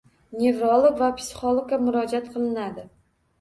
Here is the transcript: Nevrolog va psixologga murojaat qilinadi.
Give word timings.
Nevrolog 0.43 0.95
va 1.01 1.09
psixologga 1.19 1.79
murojaat 1.83 2.33
qilinadi. 2.39 2.89